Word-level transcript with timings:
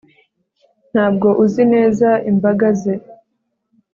Ntabwo 0.91 1.27
uzi 1.43 1.63
neza 1.73 2.09
imbaga 2.31 2.67
ze 2.81 2.93